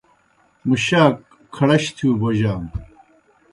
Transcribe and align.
مُشاک 0.67 1.15
کھڑش 1.55 1.83
تِھیؤ 1.95 2.11
بوجانوْ۔ 2.19 2.69